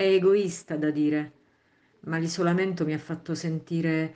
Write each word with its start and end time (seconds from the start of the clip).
È 0.00 0.06
egoista 0.06 0.76
da 0.76 0.90
dire, 0.90 1.32
ma 2.04 2.16
l'isolamento 2.16 2.86
mi 2.86 2.94
ha 2.94 2.98
fatto 2.98 3.34
sentire 3.34 4.14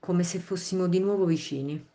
come 0.00 0.24
se 0.24 0.40
fossimo 0.40 0.88
di 0.88 0.98
nuovo 0.98 1.24
vicini. 1.24 1.86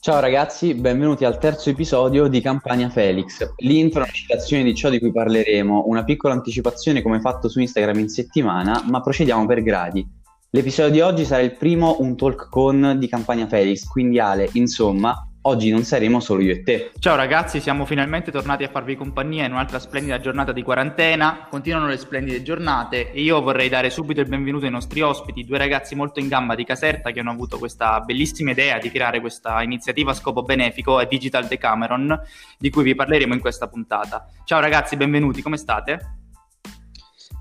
Ciao 0.00 0.20
ragazzi, 0.20 0.72
benvenuti 0.72 1.26
al 1.26 1.36
terzo 1.36 1.68
episodio 1.68 2.28
di 2.28 2.40
Campania 2.40 2.88
Felix. 2.88 3.46
L'intro 3.58 4.00
è 4.00 4.04
una 4.04 4.12
citazione 4.12 4.62
di 4.62 4.74
ciò 4.74 4.88
di 4.88 4.98
cui 4.98 5.12
parleremo, 5.12 5.84
una 5.86 6.02
piccola 6.02 6.32
anticipazione 6.32 7.02
come 7.02 7.20
fatto 7.20 7.50
su 7.50 7.60
Instagram 7.60 7.98
in 7.98 8.08
settimana, 8.08 8.82
ma 8.88 9.02
procediamo 9.02 9.44
per 9.44 9.62
gradi. 9.62 10.08
L'episodio 10.48 10.92
di 10.92 11.00
oggi 11.02 11.26
sarà 11.26 11.42
il 11.42 11.56
primo 11.56 11.98
un 12.00 12.16
talk 12.16 12.48
con 12.48 12.96
di 12.98 13.06
Campania 13.06 13.46
Felix, 13.46 13.84
quindi 13.84 14.18
Ale, 14.18 14.48
insomma, 14.54 15.29
Oggi 15.42 15.70
non 15.70 15.84
saremo 15.84 16.20
solo 16.20 16.42
io 16.42 16.52
e 16.52 16.62
te. 16.62 16.92
Ciao 16.98 17.16
ragazzi, 17.16 17.60
siamo 17.60 17.86
finalmente 17.86 18.30
tornati 18.30 18.62
a 18.62 18.68
farvi 18.68 18.94
compagnia 18.94 19.46
in 19.46 19.52
un'altra 19.52 19.78
splendida 19.78 20.20
giornata 20.20 20.52
di 20.52 20.62
quarantena. 20.62 21.46
Continuano 21.48 21.86
le 21.86 21.96
splendide 21.96 22.42
giornate 22.42 23.10
e 23.10 23.22
io 23.22 23.40
vorrei 23.40 23.70
dare 23.70 23.88
subito 23.88 24.20
il 24.20 24.28
benvenuto 24.28 24.66
ai 24.66 24.70
nostri 24.70 25.00
ospiti, 25.00 25.46
due 25.46 25.56
ragazzi 25.56 25.94
molto 25.94 26.20
in 26.20 26.28
gamba 26.28 26.54
di 26.54 26.64
Caserta 26.64 27.10
che 27.10 27.20
hanno 27.20 27.30
avuto 27.30 27.56
questa 27.56 28.00
bellissima 28.00 28.50
idea 28.50 28.78
di 28.78 28.90
creare 28.90 29.20
questa 29.20 29.62
iniziativa 29.62 30.10
a 30.10 30.14
scopo 30.14 30.42
benefico, 30.42 31.00
è 31.00 31.06
Digital 31.06 31.46
Decameron, 31.46 32.20
di 32.58 32.68
cui 32.68 32.82
vi 32.82 32.94
parleremo 32.94 33.32
in 33.32 33.40
questa 33.40 33.66
puntata. 33.66 34.26
Ciao 34.44 34.60
ragazzi, 34.60 34.98
benvenuti, 34.98 35.40
come 35.40 35.56
state? 35.56 36.16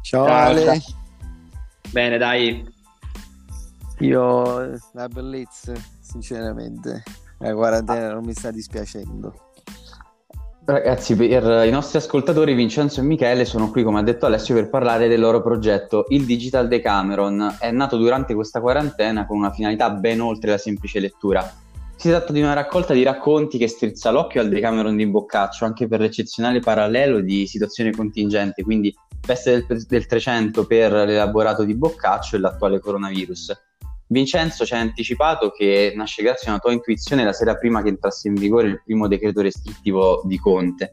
Ciao, 0.03 0.25
Ciao 0.25 0.35
Ale. 0.35 0.81
Bene, 1.91 2.17
dai. 2.17 2.66
Io 3.99 4.79
la 4.93 5.07
bellezza, 5.09 5.73
sinceramente. 5.99 7.03
La 7.39 7.53
quarantena 7.53 8.11
non 8.13 8.23
mi 8.23 8.34
sta 8.34 8.52
dispiacendo. 8.52 9.34
Ragazzi, 10.66 11.16
per 11.16 11.66
i 11.66 11.71
nostri 11.71 11.97
ascoltatori, 11.97 12.53
Vincenzo 12.53 12.99
e 12.99 13.03
Michele 13.03 13.43
sono 13.43 13.71
qui, 13.71 13.81
come 13.81 13.99
ha 13.99 14.03
detto 14.03 14.27
Alessio, 14.27 14.53
per 14.53 14.70
parlare 14.70 15.07
del 15.07 15.20
loro 15.20 15.41
progetto, 15.41 16.05
il 16.09 16.25
Digital 16.25 16.67
Decameron. 16.67 17.55
È 17.59 17.72
nato 17.72 17.97
durante 17.97 18.36
questa 18.36 18.61
quarantena 18.61 19.25
con 19.25 19.38
una 19.38 19.52
finalità 19.52 19.89
ben 19.89 20.22
oltre 20.22 20.52
la 20.52 20.58
semplice 20.59 21.00
lettura. 21.00 21.52
Si 21.95 22.09
tratta 22.09 22.31
di 22.31 22.41
una 22.41 22.53
raccolta 22.53 22.94
di 22.94 23.02
racconti 23.02 23.58
che 23.58 23.67
strizza 23.67 24.11
l'occhio 24.11 24.41
al 24.41 24.50
Decameron 24.50 24.95
di 24.95 25.08
Boccaccio, 25.08 25.66
anche 25.66 25.88
per 25.88 26.02
l'eccezionale 26.02 26.59
parallelo 26.59 27.19
di 27.19 27.47
situazione 27.47 27.91
contingente, 27.91 28.61
quindi 28.61 28.94
peste 29.19 29.66
del, 29.66 29.85
del 29.88 30.06
300 30.06 30.67
per 30.67 30.91
l'elaborato 30.91 31.63
di 31.63 31.73
Boccaccio 31.73 32.35
e 32.35 32.39
l'attuale 32.39 32.80
coronavirus. 32.80 33.69
Vincenzo 34.11 34.65
ci 34.65 34.73
ha 34.73 34.79
anticipato 34.79 35.52
che 35.52 35.93
nasce 35.95 36.23
grazie 36.23 36.47
a 36.47 36.52
una 36.52 36.59
tua 36.59 36.71
intuizione 36.71 37.23
la 37.23 37.31
sera 37.31 37.55
prima 37.55 37.83
che 37.83 37.89
entrasse 37.89 38.27
in 38.27 38.33
vigore 38.33 38.67
il 38.67 38.81
primo 38.83 39.07
decreto 39.07 39.41
restrittivo 39.41 40.23
di 40.25 40.39
Conte. 40.39 40.89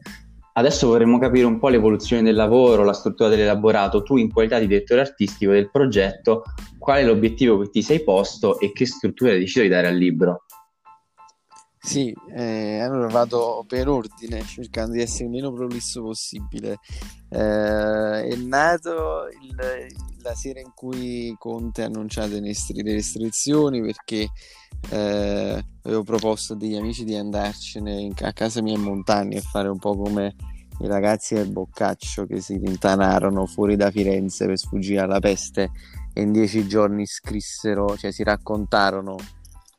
Adesso 0.53 0.87
vorremmo 0.87 1.17
capire 1.17 1.45
un 1.45 1.57
po' 1.57 1.69
l'evoluzione 1.69 2.21
del 2.21 2.35
lavoro, 2.35 2.83
la 2.83 2.93
struttura 2.93 3.29
dell'elaborato. 3.29 4.03
Tu, 4.03 4.17
in 4.17 4.31
qualità 4.31 4.59
di 4.59 4.67
direttore 4.67 5.01
artistico 5.01 5.51
del 5.51 5.71
progetto, 5.71 6.43
qual 6.77 6.99
è 6.99 7.05
l'obiettivo 7.05 7.59
che 7.59 7.69
ti 7.69 7.81
sei 7.81 8.03
posto 8.03 8.59
e 8.59 8.71
che 8.71 8.85
struttura 8.85 9.31
hai 9.31 9.39
deciso 9.39 9.61
di 9.61 9.67
dare 9.67 9.87
al 9.87 9.97
libro? 9.97 10.45
Sì, 11.87 12.13
eh, 12.35 12.79
allora 12.81 13.07
vado 13.07 13.63
per 13.65 13.87
ordine, 13.87 14.43
cercando 14.43 14.91
di 14.91 15.01
essere 15.01 15.23
il 15.23 15.29
meno 15.29 15.53
prolisso 15.53 16.01
possibile. 16.01 16.79
Eh, 17.29 18.27
è 18.27 18.35
nato 18.35 19.29
il, 19.41 19.87
la 20.21 20.35
sera 20.35 20.59
in 20.59 20.73
cui 20.75 21.33
Conte 21.39 21.83
ha 21.83 21.85
annunciato 21.85 22.37
le 22.41 22.91
restrizioni 22.91 23.79
perché 23.79 24.27
eh, 24.89 25.65
avevo 25.83 26.03
proposto 26.03 26.53
a 26.53 26.55
degli 26.57 26.75
amici 26.75 27.05
di 27.05 27.15
andarcene 27.15 28.01
in, 28.01 28.13
a 28.19 28.33
casa 28.33 28.61
mia 28.61 28.75
in 28.75 28.81
montagna 28.81 29.37
e 29.37 29.41
fare 29.41 29.69
un 29.69 29.79
po' 29.79 29.95
come 29.95 30.35
i 30.81 30.87
ragazzi 30.87 31.35
del 31.35 31.49
Boccaccio 31.49 32.25
che 32.25 32.41
si 32.41 32.57
rintanarono 32.57 33.45
fuori 33.45 33.77
da 33.77 33.91
Firenze 33.91 34.45
per 34.45 34.57
sfuggire 34.57 34.99
alla 34.99 35.19
peste 35.19 35.71
e 36.11 36.21
in 36.21 36.33
dieci 36.33 36.67
giorni 36.67 37.05
scrissero, 37.05 37.95
cioè 37.95 38.11
si 38.11 38.23
raccontarono 38.23 39.15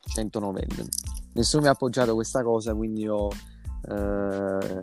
100 0.06 0.38
novelle 0.38 0.86
nessuno 1.32 1.62
mi 1.62 1.68
ha 1.68 1.72
appoggiato 1.72 2.14
questa 2.14 2.42
cosa, 2.42 2.74
quindi 2.74 3.08
ho, 3.08 3.28
eh, 3.88 4.80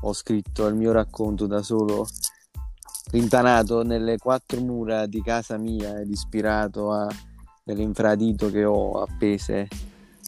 ho 0.00 0.12
scritto 0.12 0.66
il 0.66 0.74
mio 0.74 0.92
racconto 0.92 1.46
da 1.46 1.62
solo, 1.62 2.06
rintanato 3.10 3.82
nelle 3.82 4.18
quattro 4.18 4.60
mura 4.60 5.06
di 5.06 5.22
casa 5.22 5.56
mia 5.56 6.00
ed 6.00 6.10
ispirato 6.10 6.90
a 6.90 7.06
dell'infradito 7.64 8.50
che 8.50 8.64
ho 8.64 9.02
appese 9.02 9.68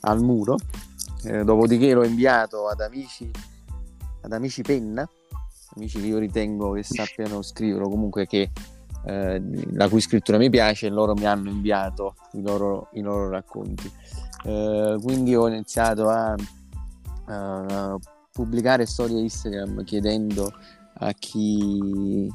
al 0.03 0.23
muro. 0.23 0.57
Eh, 1.25 1.45
dopodiché 1.45 1.93
l'ho 1.93 2.05
inviato 2.05 2.69
ad 2.69 2.81
amici, 2.81 3.31
ad 4.23 4.33
amici 4.33 4.63
penna, 4.63 5.09
amici 5.75 6.01
che 6.01 6.07
io 6.07 6.19
ritengo 6.19 6.73
che 6.73 6.83
sappiano 6.83 7.43
scrivere, 7.43 7.85
comunque 7.85 8.27
che 8.27 8.51
eh, 9.05 9.43
la 9.73 9.89
cui 9.89 10.01
scrittura 10.01 10.39
mi 10.39 10.51
piace, 10.51 10.87
e 10.87 10.91
loro 10.91 11.15
mi 11.15 11.27
hanno 11.27 11.51
inviato 11.51 12.15
i 12.33 12.43
loro, 12.43 12.89
i 12.93 13.01
loro 13.01 13.29
racconti. 13.29 13.91
Eh, 14.47 14.97
quindi 15.03 15.35
ho 15.35 15.49
iniziato 15.49 16.09
a, 16.09 16.33
a, 17.25 17.99
pubblicare 18.31 18.87
storie 18.87 19.21
Instagram 19.21 19.83
chiedendo 19.83 20.53
a 20.99 21.13
chi 21.13 22.29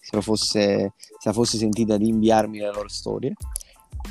se 0.00 0.22
fosse, 0.22 0.94
se 1.18 1.32
fosse 1.32 1.58
sentita 1.58 1.98
di 1.98 2.08
inviarmi 2.08 2.58
le 2.58 2.72
loro 2.72 2.88
storie. 2.88 3.34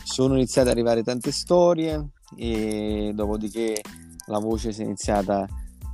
Sono 0.04 0.36
iniziate 0.36 0.70
ad 0.70 0.76
arrivare 0.76 1.02
tante 1.02 1.32
storie 1.32 2.10
e 2.36 3.12
dopodiché 3.16 3.82
la 4.28 4.38
voce 4.38 4.72
si 4.72 4.82
è 4.82 4.86
iniziata 4.86 5.48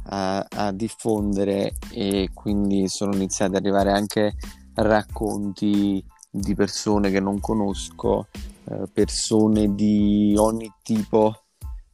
a, 0.07 0.45
a 0.50 0.72
diffondere 0.74 1.75
e 1.91 2.31
quindi 2.34 2.90
sono 2.90 3.13
iniziati 3.13 3.56
ad 3.56 3.63
arrivare 3.63 3.91
anche 3.91 4.34
racconti 4.74 6.03
di 6.30 6.56
persone 6.56 7.09
che 7.09 7.22
non 7.22 7.40
conosco, 7.40 8.28
eh, 8.66 8.84
persone 8.91 9.74
di 9.75 10.35
ogni 10.38 10.69
tipo 10.81 11.43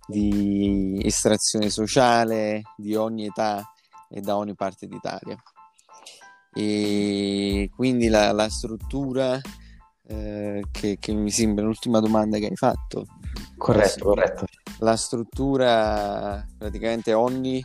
di 0.10 1.00
estrazione 1.04 1.70
sociale 1.70 2.64
di 2.76 2.96
ogni 2.96 3.28
età 3.28 3.64
e 4.10 4.22
da 4.22 4.38
ogni 4.38 4.56
parte 4.56 4.88
d'Italia. 4.88 5.38
E 6.52 7.70
quindi 7.76 8.08
la, 8.08 8.32
la 8.32 8.50
struttura 8.50 9.40
eh, 10.08 10.64
che, 10.72 10.98
che, 11.00 11.14
mi 11.14 11.30
sembra 11.30 11.64
l'ultima 11.64 12.00
domanda 12.00 12.40
che 12.40 12.48
hai 12.48 12.56
fatto. 12.56 13.06
Corretto, 13.56 14.00
la, 14.00 14.16
corretto. 14.16 14.46
La 14.80 14.96
struttura, 14.98 16.44
praticamente 16.58 17.14
ogni, 17.14 17.64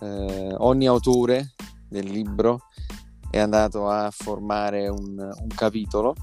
eh, 0.00 0.54
ogni 0.58 0.86
autore 0.86 1.54
del 1.88 2.06
libro 2.06 2.66
è 3.30 3.38
andato 3.38 3.88
a 3.88 4.10
formare 4.10 4.88
un, 4.88 5.16
un 5.18 5.48
capitolo 5.54 6.14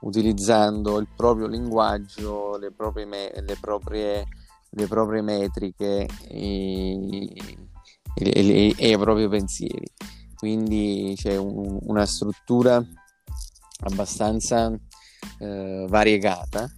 utilizzando 0.00 0.98
il 0.98 1.08
proprio 1.14 1.46
linguaggio, 1.46 2.56
le 2.56 2.72
proprie, 2.72 3.04
me- 3.04 3.32
le 3.34 3.56
proprie 3.60 4.24
le 4.76 4.86
proprie 4.86 5.22
metriche 5.22 6.06
e, 6.28 7.32
e, 8.14 8.30
e, 8.32 8.74
e 8.76 8.90
i 8.90 8.98
propri 8.98 9.28
pensieri. 9.28 9.86
Quindi 10.36 11.14
c'è 11.16 11.36
un, 11.36 11.78
una 11.82 12.04
struttura 12.04 12.84
abbastanza 13.80 14.70
eh, 15.38 15.86
variegata 15.88 16.70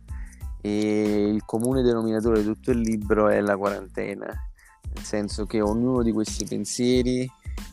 e 0.61 1.29
il 1.29 1.45
comune 1.45 1.83
denominatore 1.83 2.41
di 2.41 2.47
tutto 2.47 2.71
il 2.71 2.81
libro 2.81 3.29
è 3.29 3.41
la 3.41 3.57
quarantena, 3.57 4.27
nel 4.27 5.05
senso 5.05 5.45
che 5.45 5.61
ognuno 5.61 6.03
di 6.03 6.13
questi 6.13 6.45
pensieri 6.45 7.29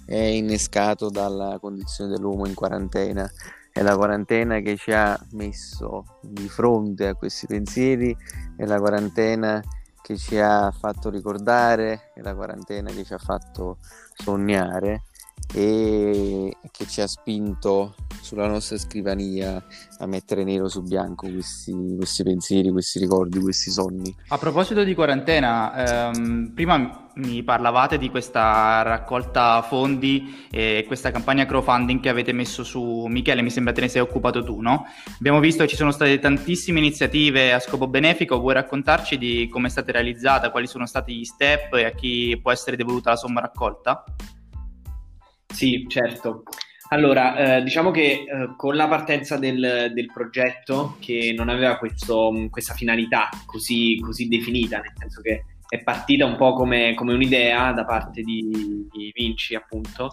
è 0.06 0.16
innescato 0.16 1.09
dalla 1.09 1.59
condizione 1.59 2.12
dell'uomo 2.12 2.47
in 2.47 2.56
quarantena. 2.56 3.30
È 3.72 3.81
la 3.81 3.96
quarantena 3.96 4.59
che 4.59 4.78
ci 4.78 4.91
ha 4.94 5.19
messo 5.31 6.19
di 6.22 6.47
fronte 6.47 7.08
a 7.08 7.16
questi 7.16 7.46
pensieri, 7.46 8.16
è 8.56 8.66
la 8.66 8.80
quarantena 8.80 9.62
che 10.06 10.18
ci 10.18 10.38
ha 10.38 10.70
fatto 10.70 11.10
ricordare, 11.10 12.12
la 12.18 12.36
quarantena 12.36 12.92
che 12.92 13.04
ci 13.04 13.16
ha 13.16 13.18
fatto 13.18 13.80
sognare 14.14 15.06
e 15.52 16.56
che 16.70 16.86
ci 16.86 17.02
ha 17.02 17.08
spinto 17.08 17.96
sulla 18.22 18.46
nostra 18.46 18.78
scrivania 18.78 19.64
a 19.97 20.06
mettere 20.06 20.44
nero 20.44 20.70
su 20.70 20.84
bianco 20.84 21.28
questi, 21.28 21.74
questi 21.97 22.22
pensieri, 22.22 22.70
questi 22.70 23.00
ricordi, 23.00 23.40
questi 23.40 23.72
sogni. 23.72 24.16
A 24.28 24.38
proposito 24.38 24.84
di 24.84 24.94
quarantena, 24.94 26.12
ehm, 26.12 26.52
prima 26.53 27.04
mi 27.16 27.44
parlavate 27.44 27.97
di 27.97 28.09
questa 28.09 28.82
raccolta 28.82 29.62
fondi 29.62 30.47
e 30.52 30.84
questa 30.88 31.12
campagna 31.12 31.46
crowdfunding 31.46 32.02
che 32.02 32.09
avete 32.09 32.32
messo 32.32 32.64
su 32.64 33.06
Michele, 33.08 33.41
mi 33.41 33.50
sembra 33.50 33.73
te 33.73 33.82
ne 33.82 33.88
sei 33.88 34.02
occupato 34.02 34.44
tu, 34.44 34.59
no? 34.59 34.85
Abbiamo 35.17 35.40
visto 35.40 35.64
che 35.64 35.70
ci 35.70 35.76
sono 35.76 35.91
state 35.91 36.20
tantissime 36.20 36.79
iniziative 36.79 37.53
a 37.53 37.59
scopo 37.59 37.88
benefico, 37.88 38.40
vuoi 38.40 38.53
raccontarci 38.53 39.17
di 39.17 39.47
come 39.50 39.67
è 39.67 39.70
stata 39.70 39.91
realizzata, 39.91 40.52
quali 40.52 40.67
sono 40.67 40.85
stati 40.85 41.16
gli 41.16 41.26
step 41.26 41.73
e 41.76 41.85
a 41.85 41.91
chi 41.91 42.38
può 42.41 42.52
essere 42.52 42.76
devoluta 42.76 43.12
la 43.12 43.16
somma 43.16 43.41
raccolta? 43.41 44.03
Sì, 45.47 45.85
certo. 45.88 46.44
Allora, 46.90 47.58
eh, 47.58 47.64
diciamo 47.64 47.90
che 47.90 48.26
eh, 48.28 48.53
con 48.56 48.76
la 48.76 48.88
partenza 48.88 49.38
del, 49.38 49.91
del, 49.91 50.06
progetto, 50.14 50.97
che 51.00 51.34
non 51.35 51.50
aveva 51.50 51.78
questo, 51.78 52.32
questa 52.52 52.76
finalità 52.76 53.29
così, 53.46 54.00
così, 54.00 54.28
definita, 54.28 54.79
nel 54.79 54.94
senso 54.96 55.22
che 55.22 55.46
è 55.76 55.84
partita 55.84 56.26
un 56.26 56.36
po' 56.36 56.54
come, 56.54 56.94
come 56.96 57.14
un'idea 57.14 57.72
da 57.72 57.86
parte 57.86 58.22
di, 58.22 58.48
di 58.92 59.12
Vinci, 59.14 59.56
appunto, 59.56 60.12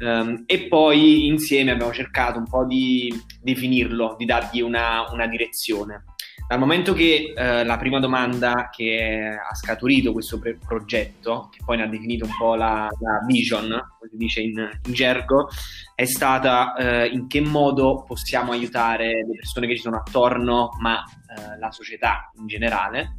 um, 0.00 0.44
e 0.46 0.66
poi 0.68 1.26
insieme 1.26 1.72
abbiamo 1.72 1.92
cercato 1.92 2.38
un 2.38 2.48
po' 2.48 2.64
di 2.64 3.12
definirlo, 3.40 4.14
di 4.18 4.24
dargli 4.24 4.60
una, 4.60 5.10
una 5.10 5.26
direzione. 5.26 6.04
Dal 6.50 6.58
momento 6.58 6.94
che 6.94 7.32
eh, 7.36 7.64
la 7.64 7.76
prima 7.76 8.00
domanda 8.00 8.70
che 8.72 9.38
ha 9.38 9.54
scaturito 9.54 10.12
questo 10.12 10.40
pre- 10.40 10.58
progetto, 10.58 11.48
che 11.48 11.60
poi 11.64 11.76
ne 11.76 11.84
ha 11.84 11.86
definito 11.86 12.24
un 12.24 12.32
po' 12.36 12.56
la, 12.56 12.88
la 12.98 13.20
vision, 13.24 13.68
come 13.68 14.10
si 14.10 14.16
dice 14.16 14.40
in, 14.40 14.58
in 14.58 14.92
gergo, 14.92 15.48
è 15.94 16.04
stata 16.06 16.74
eh, 16.74 17.06
in 17.06 17.28
che 17.28 17.40
modo 17.40 18.02
possiamo 18.04 18.50
aiutare 18.50 19.24
le 19.24 19.36
persone 19.36 19.68
che 19.68 19.76
ci 19.76 19.82
sono 19.82 19.98
attorno, 19.98 20.70
ma 20.80 21.04
eh, 21.04 21.56
la 21.60 21.70
società 21.70 22.32
in 22.40 22.48
generale. 22.48 23.14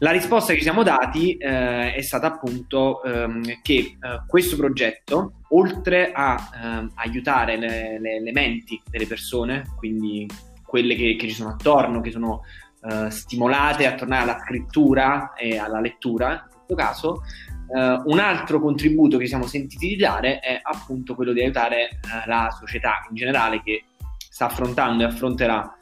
La 0.00 0.12
risposta 0.12 0.52
che 0.52 0.58
ci 0.58 0.64
siamo 0.64 0.84
dati 0.84 1.36
eh, 1.36 1.92
è 1.92 2.00
stata 2.02 2.28
appunto 2.28 3.02
ehm, 3.02 3.60
che 3.62 3.72
eh, 3.72 3.96
questo 4.28 4.54
progetto, 4.54 5.40
oltre 5.50 6.12
a 6.12 6.50
ehm, 6.54 6.92
aiutare 6.94 7.56
le, 7.56 7.98
le, 7.98 8.22
le 8.22 8.32
menti 8.32 8.80
delle 8.88 9.06
persone, 9.06 9.64
quindi 9.76 10.26
quelle 10.62 10.94
che, 10.94 11.16
che 11.16 11.26
ci 11.26 11.34
sono 11.34 11.50
attorno, 11.50 12.00
che 12.00 12.10
sono 12.10 12.42
uh, 12.82 13.08
stimolate 13.08 13.86
a 13.86 13.94
tornare 13.94 14.22
alla 14.22 14.38
scrittura 14.38 15.32
e 15.32 15.56
alla 15.56 15.80
lettura, 15.80 16.32
in 16.32 16.48
questo 16.50 16.74
caso, 16.74 17.22
uh, 17.68 18.10
un 18.10 18.18
altro 18.18 18.60
contributo 18.60 19.16
che 19.16 19.26
siamo 19.26 19.46
sentiti 19.46 19.88
di 19.88 19.96
dare 19.96 20.40
è 20.40 20.60
appunto 20.62 21.14
quello 21.14 21.32
di 21.32 21.40
aiutare 21.40 21.98
uh, 22.04 22.28
la 22.28 22.54
società 22.56 23.06
in 23.08 23.16
generale 23.16 23.62
che 23.62 23.84
sta 24.28 24.44
affrontando 24.46 25.02
e 25.02 25.06
affronterà 25.06 25.77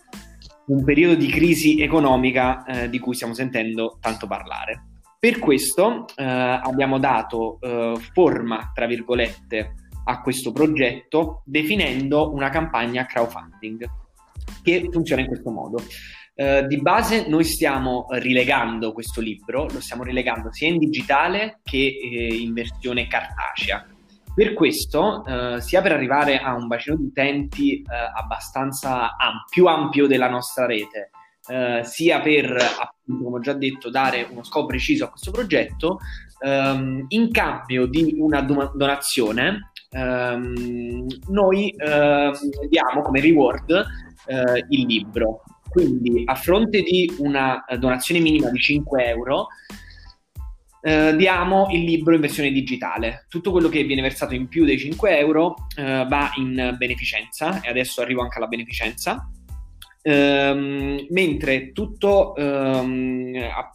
un 0.67 0.85
periodo 0.85 1.15
di 1.15 1.29
crisi 1.29 1.81
economica 1.81 2.65
di 2.89 2.99
cui 2.99 3.15
stiamo 3.15 3.35
sentendo 3.35 3.99
tanto 4.01 4.27
parlare. 4.27 4.87
Per 5.19 5.39
questo 5.39 6.07
abbiamo 6.17 6.99
dato 6.99 7.59
forma, 8.13 8.73
tra 8.75 8.87
virgolette, 8.87 9.75
a 10.09 10.21
questo 10.21 10.53
progetto 10.53 11.43
definendo 11.45 12.33
una 12.33 12.49
campagna 12.49 13.07
crowdfunding 13.07 13.87
che 14.63 14.89
funziona 14.91 15.23
in 15.23 15.29
questo 15.29 15.51
modo. 15.51 15.83
Uh, 16.37 16.67
di 16.67 16.81
base 16.83 17.27
noi 17.29 17.45
stiamo 17.45 18.07
rilegando 18.11 18.93
questo 18.93 19.23
libro, 19.23 19.67
lo 19.73 19.81
stiamo 19.81 20.03
rilegando 20.03 20.53
sia 20.53 20.69
in 20.69 20.79
digitale 20.79 21.61
che 21.63 21.79
eh, 21.79 22.35
in 22.35 22.53
versione 22.53 23.07
cartacea. 23.07 23.87
Per 24.37 24.53
questo, 24.53 25.23
uh, 25.25 25.59
sia 25.61 25.81
per 25.81 25.93
arrivare 25.93 26.39
a 26.39 26.55
un 26.55 26.67
bacino 26.67 26.95
di 26.97 27.05
utenti 27.05 27.83
uh, 27.83 28.19
abbastanza 28.21 29.17
am- 29.17 29.45
più 29.49 29.67
ampio 29.67 30.07
della 30.07 30.29
nostra 30.29 30.67
rete, 30.67 31.11
sia 31.83 32.21
per, 32.23 32.57
appunto, 32.57 33.23
come 33.23 33.37
ho 33.37 33.41
già 33.41 33.53
detto, 33.53 33.89
dare 33.89 34.27
uno 34.29 34.43
scopo 34.43 34.67
preciso 34.67 35.05
a 35.05 35.11
questo 35.11 35.31
progetto, 35.31 36.01
um, 36.41 37.05
in 37.07 37.31
cambio 37.31 37.87
di 37.87 38.17
una 38.19 38.43
do- 38.43 38.73
donazione, 38.75 39.71
um, 39.91 41.07
noi 41.29 41.73
diamo 42.69 43.01
come 43.03 43.21
reward 43.21 43.87
eh, 44.27 44.65
il 44.69 44.87
libro. 44.87 45.43
Quindi 45.69 46.23
a 46.25 46.35
fronte 46.35 46.83
di 46.83 47.15
una 47.19 47.65
eh, 47.65 47.79
donazione 47.79 48.21
minima 48.21 48.51
di 48.51 48.59
5 48.59 49.05
euro, 49.07 49.49
eh, 50.87 51.17
diamo 51.17 51.67
il 51.73 51.83
libro 51.83 52.15
in 52.15 52.21
versione 52.21 52.53
digitale. 52.53 53.27
Tutto 53.29 53.51
quello 53.51 53.69
che 53.69 53.83
viene 53.83 54.03
versato 54.03 54.35
in 54.35 54.47
più 54.47 54.65
dei 54.65 54.79
5 54.79 55.19
euro 55.19 55.57
eh, 55.77 56.07
va 56.09 56.31
in 56.37 56.77
beneficenza, 56.79 57.61
e 57.61 57.69
adesso 57.69 58.03
arrivo 58.03 58.23
anche 58.23 58.39
alla 58.39 58.47
beneficenza. 58.47 59.29
Um, 60.03 61.05
mentre 61.11 61.73
tutto 61.73 62.33
um, 62.37 63.33
a, 63.35 63.73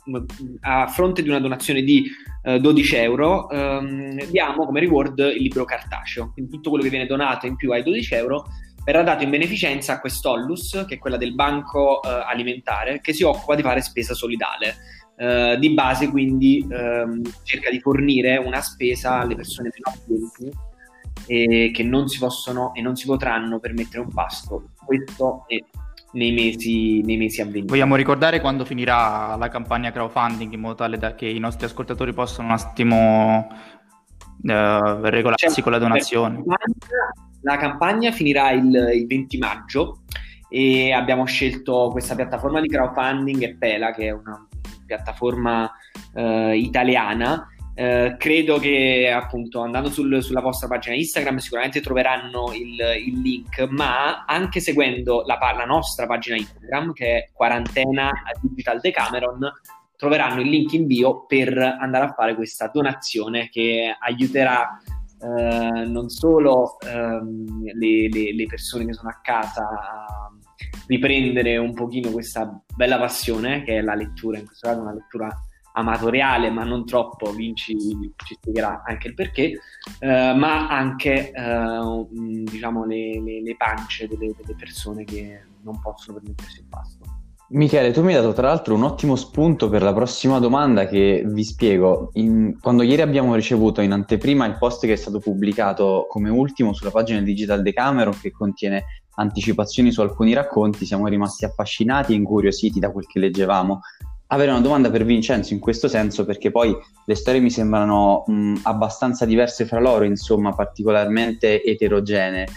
a, 0.61 0.87
fronte 0.87 1.21
di 1.21 1.27
una 1.27 1.41
donazione 1.41 1.81
di 1.81 2.05
uh, 2.43 2.57
12 2.57 2.95
euro 2.95 3.47
um, 3.51 4.17
diamo 4.29 4.65
come 4.65 4.79
reward 4.79 5.19
il 5.19 5.41
libro 5.41 5.65
cartaceo 5.65 6.31
quindi 6.31 6.49
tutto 6.49 6.69
quello 6.69 6.85
che 6.85 6.89
viene 6.89 7.05
donato 7.05 7.47
in 7.47 7.57
più 7.57 7.73
ai 7.73 7.83
12 7.83 8.13
euro 8.13 8.45
verrà 8.83 9.03
dato 9.03 9.23
in 9.23 9.29
beneficenza 9.29 9.93
a 9.93 9.99
quest'Ollus, 9.99 10.85
che 10.87 10.95
è 10.95 10.97
quella 10.97 11.17
del 11.17 11.35
banco 11.35 12.01
eh, 12.01 12.09
alimentare, 12.09 12.99
che 13.01 13.13
si 13.13 13.23
occupa 13.23 13.55
di 13.55 13.61
fare 13.61 13.81
spesa 13.81 14.13
solidale. 14.13 14.75
Eh, 15.21 15.55
di 15.59 15.69
base 15.69 16.09
quindi 16.09 16.67
ehm, 16.67 17.21
cerca 17.43 17.69
di 17.69 17.79
fornire 17.79 18.37
una 18.37 18.59
spesa 18.59 19.19
alle 19.19 19.35
persone 19.35 19.69
meno 19.71 19.95
abbienti 19.95 20.57
e 21.27 21.69
che 21.71 21.83
non 21.83 22.07
si 22.07 22.17
possono 22.17 22.73
e 22.73 22.81
non 22.81 22.95
si 22.95 23.05
potranno 23.05 23.59
permettere 23.59 24.01
un 24.01 24.11
pasto. 24.11 24.69
Questo 24.83 25.43
è 25.45 25.59
nei 26.13 26.31
mesi, 26.31 27.03
nei 27.03 27.17
mesi 27.17 27.39
a 27.39 27.45
venire. 27.45 27.67
Vogliamo 27.67 27.95
ricordare 27.95 28.41
quando 28.41 28.65
finirà 28.65 29.35
la 29.35 29.47
campagna 29.49 29.91
crowdfunding 29.91 30.53
in 30.53 30.59
modo 30.59 30.73
tale 30.73 30.97
da 30.97 31.13
che 31.13 31.27
i 31.27 31.37
nostri 31.37 31.67
ascoltatori 31.67 32.13
possano 32.13 32.47
un 32.47 32.55
attimo 32.55 33.47
uh, 33.47 35.01
regolarsi 35.03 35.45
certo, 35.45 35.61
con 35.61 35.71
la 35.71 35.77
donazione? 35.77 36.37
Certo. 36.37 36.87
La 37.41 37.57
campagna 37.57 38.11
finirà 38.11 38.49
il, 38.53 38.73
il 38.95 39.05
20 39.05 39.37
maggio 39.37 40.01
e 40.49 40.91
abbiamo 40.91 41.25
scelto 41.25 41.89
questa 41.91 42.15
piattaforma 42.15 42.59
di 42.59 42.67
crowdfunding 42.67 43.43
e 43.43 43.55
Pela, 43.55 43.91
che 43.91 44.07
è 44.07 44.11
una 44.11 44.47
piattaforma 44.91 45.71
eh, 46.13 46.57
italiana. 46.57 47.47
Eh, 47.73 48.15
credo 48.17 48.59
che 48.59 49.09
appunto 49.09 49.61
andando 49.61 49.89
sul, 49.89 50.21
sulla 50.21 50.41
vostra 50.41 50.67
pagina 50.67 50.95
Instagram 50.95 51.37
sicuramente 51.37 51.79
troveranno 51.79 52.51
il, 52.53 52.77
il 53.05 53.21
link, 53.21 53.65
ma 53.69 54.25
anche 54.25 54.59
seguendo 54.59 55.23
la, 55.25 55.39
la, 55.55 55.65
nostra 55.65 56.05
pagina 56.05 56.35
Instagram 56.35 56.91
che 56.91 57.05
è 57.05 57.29
quarantena 57.31 58.11
digital 58.41 58.81
Decameron 58.81 59.49
troveranno 59.95 60.41
il 60.41 60.49
link 60.49 60.73
in 60.73 60.85
bio 60.85 61.25
per 61.25 61.57
andare 61.57 62.05
a 62.05 62.13
fare 62.13 62.35
questa 62.35 62.67
donazione 62.67 63.47
che 63.49 63.95
aiuterà 63.97 64.81
eh, 65.21 65.85
non 65.85 66.09
solo 66.09 66.77
ehm, 66.79 67.63
le, 67.73 68.09
le, 68.09 68.33
le, 68.33 68.45
persone 68.47 68.85
che 68.85 68.93
sono 68.93 69.09
a 69.09 69.19
casa 69.21 69.61
a 69.61 70.30
riprendere 70.91 71.55
un 71.55 71.73
pochino 71.73 72.09
questa 72.09 72.61
bella 72.75 72.99
passione 72.99 73.63
che 73.63 73.77
è 73.77 73.81
la 73.81 73.95
lettura, 73.95 74.37
in 74.37 74.45
questo 74.45 74.67
caso 74.67 74.81
una 74.81 74.93
lettura 74.93 75.29
amatoriale 75.73 76.49
ma 76.49 76.65
non 76.65 76.85
troppo, 76.85 77.31
Vinci 77.31 77.77
ci 77.77 78.33
spiegherà 78.33 78.83
anche 78.85 79.07
il 79.07 79.13
perché, 79.13 79.57
eh, 79.99 80.33
ma 80.35 80.67
anche 80.67 81.31
eh, 81.31 82.07
diciamo 82.43 82.83
le, 82.85 83.21
le, 83.21 83.41
le 83.41 83.55
pance 83.55 84.05
delle, 84.05 84.33
delle 84.35 84.55
persone 84.57 85.05
che 85.05 85.41
non 85.63 85.79
possono 85.79 86.17
permettersi 86.17 86.59
il 86.59 86.65
pasto. 86.69 87.05
Michele, 87.53 87.91
tu 87.91 88.01
mi 88.01 88.13
hai 88.13 88.21
dato 88.21 88.33
tra 88.33 88.47
l'altro 88.47 88.75
un 88.75 88.83
ottimo 88.83 89.17
spunto 89.17 89.67
per 89.67 89.81
la 89.81 89.93
prossima 89.93 90.39
domanda 90.39 90.87
che 90.87 91.23
vi 91.25 91.43
spiego. 91.43 92.09
In, 92.13 92.57
quando 92.61 92.81
ieri 92.81 93.01
abbiamo 93.01 93.35
ricevuto 93.35 93.81
in 93.81 93.91
anteprima 93.91 94.45
il 94.45 94.57
post 94.57 94.85
che 94.85 94.93
è 94.93 94.95
stato 94.95 95.19
pubblicato 95.19 96.05
come 96.07 96.29
ultimo 96.29 96.73
sulla 96.73 96.91
pagina 96.91 97.19
Digital 97.19 97.61
Decameron 97.61 98.17
che 98.21 98.31
contiene 98.31 99.00
anticipazioni 99.15 99.91
su 99.91 100.01
alcuni 100.01 100.33
racconti, 100.33 100.85
siamo 100.85 101.07
rimasti 101.07 101.45
affascinati 101.45 102.13
e 102.13 102.15
incuriositi 102.15 102.79
da 102.79 102.91
quel 102.91 103.05
che 103.07 103.19
leggevamo. 103.19 103.81
Avere 104.27 104.51
una 104.51 104.61
domanda 104.61 104.89
per 104.89 105.03
Vincenzo 105.03 105.53
in 105.53 105.59
questo 105.59 105.89
senso 105.89 106.23
perché 106.23 106.51
poi 106.51 106.73
le 107.05 107.15
storie 107.15 107.41
mi 107.41 107.49
sembrano 107.49 108.23
mh, 108.25 108.59
abbastanza 108.63 109.25
diverse 109.25 109.65
fra 109.65 109.79
loro, 109.79 110.05
insomma 110.05 110.53
particolarmente 110.53 111.61
eterogenee 111.63 112.47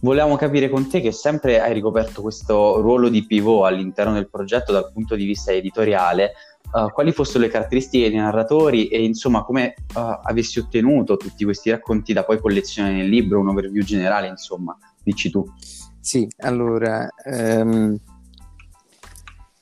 volevamo 0.00 0.36
capire 0.36 0.68
con 0.68 0.88
te 0.88 1.00
che 1.00 1.12
sempre 1.12 1.60
hai 1.60 1.72
ricoperto 1.72 2.22
questo 2.22 2.80
ruolo 2.80 3.08
di 3.08 3.24
pivot 3.26 3.66
all'interno 3.66 4.14
del 4.14 4.28
progetto 4.28 4.72
dal 4.72 4.90
punto 4.92 5.14
di 5.14 5.24
vista 5.24 5.52
editoriale, 5.52 6.32
uh, 6.72 6.90
quali 6.90 7.12
fossero 7.12 7.40
le 7.40 7.48
caratteristiche 7.48 8.08
dei 8.08 8.18
narratori 8.18 8.88
e 8.88 9.02
insomma 9.02 9.42
come 9.42 9.74
uh, 9.94 10.20
avessi 10.22 10.58
ottenuto 10.58 11.16
tutti 11.16 11.44
questi 11.44 11.70
racconti 11.70 12.12
da 12.12 12.24
poi 12.24 12.38
collezionare 12.38 12.94
nel 12.94 13.08
libro, 13.08 13.40
un 13.40 13.48
overview 13.48 13.82
generale, 13.82 14.28
insomma, 14.28 14.76
dici 15.02 15.30
tu. 15.30 15.44
Sì, 16.00 16.26
allora, 16.38 17.08
um, 17.26 17.96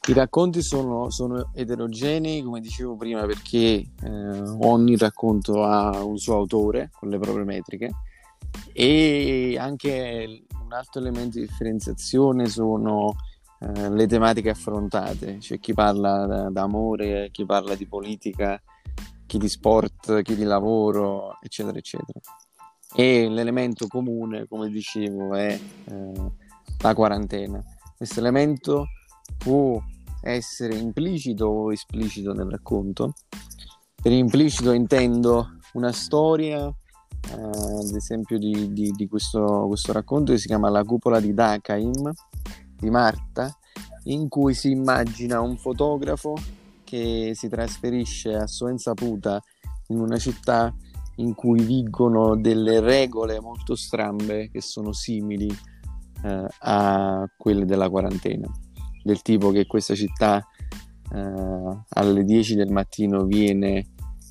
i 0.09 0.13
racconti 0.13 0.63
sono, 0.63 1.11
sono, 1.11 1.51
eterogenei, 1.53 2.43
come 2.43 2.61
dicevo 2.61 2.97
prima, 2.97 3.27
perché 3.27 3.59
eh, 3.59 4.41
ogni 4.61 4.97
racconto 4.97 5.65
ha 5.65 6.03
un 6.03 6.17
suo 6.17 6.37
autore 6.37 6.91
con 6.99 7.11
le 7.11 7.19
proprie 7.19 7.45
metriche 7.45 7.91
e 8.73 9.57
anche 9.59 10.45
un 10.65 10.73
altro 10.73 11.01
elemento 11.01 11.39
di 11.39 11.47
differenziazione 11.47 12.47
sono 12.47 13.17
eh, 13.61 13.91
le 13.91 14.07
tematiche 14.07 14.51
affrontate, 14.51 15.39
c'è 15.39 15.59
chi 15.59 15.75
parla 15.75 16.49
d'amore, 16.51 17.31
chi 17.31 17.45
parla 17.45 17.75
di 17.75 17.87
politica, 17.87 18.59
chi 19.27 19.37
di 19.37 19.49
sport, 19.49 20.23
chi 20.23 20.37
di 20.37 20.45
lavoro, 20.45 21.37
eccetera, 21.43 21.77
eccetera. 21.77 22.21
E 22.95 23.29
l'elemento 23.29 23.87
comune, 23.87 24.47
come 24.49 24.69
dicevo, 24.71 25.35
è 25.35 25.59
eh, 25.85 26.33
la 26.81 26.95
quarantena. 26.95 27.63
Questo 27.97 28.21
elemento 28.21 28.87
può 29.37 29.83
essere 30.23 30.77
implicito 30.77 31.47
o 31.47 31.73
esplicito 31.73 32.33
nel 32.33 32.49
racconto. 32.49 33.15
Per 34.01 34.13
implicito 34.13 34.73
intendo 34.73 35.59
una 35.73 35.93
storia 35.93 36.73
eh, 37.31 37.35
ad 37.35 37.95
esempio 37.95 38.39
di, 38.39 38.73
di, 38.73 38.91
di 38.93 39.09
questo, 39.09 39.67
questo, 39.67 39.93
racconto 39.93 40.33
che 40.33 40.39
si 40.39 40.47
chiama 40.47 40.71
La 40.71 40.85
cupola 40.85 41.21
di 41.21 41.35
Dakaim 41.35 42.13
di 42.77 42.91
Marta, 42.91 43.55
in 44.05 44.29
cui 44.29 44.55
si 44.55 44.71
immagina 44.71 45.41
un 45.41 45.57
fotografo 45.59 46.35
che 46.85 47.33
si 47.35 47.49
trasferisce 47.49 48.35
a 48.35 48.47
sua 48.47 48.71
insaputa 48.71 49.43
in 49.89 50.01
una 50.01 50.17
città 50.17 50.75
in 51.19 51.35
cui 51.35 51.63
vigono 51.63 52.37
delle 52.37 52.81
regole 52.81 53.41
molto 53.41 53.75
strambe 53.75 54.51
che 54.51 54.61
sono 54.61 54.93
simili 54.93 55.49
eh, 56.23 56.47
a 56.61 57.29
quelle 57.37 57.65
della 57.65 57.89
quarantena, 57.89 58.49
del 59.03 59.23
tipo 59.23 59.51
che 59.51 59.67
questa 59.67 59.95
città 59.95 60.45
eh, 61.13 61.79
alle 61.89 62.25
10 62.25 62.55
del 62.55 62.71
mattino 62.71 63.25
viene 63.25 63.87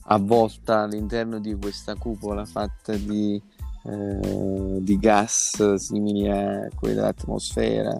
avvolta 0.09 0.83
all'interno 0.83 1.39
di 1.39 1.55
questa 1.55 1.95
cupola 1.95 2.45
fatta 2.45 2.95
di, 2.95 3.41
eh, 3.83 4.77
di 4.81 4.97
gas 4.97 5.75
simili 5.75 6.29
a 6.29 6.67
quelli 6.75 6.95
dell'atmosfera. 6.95 7.97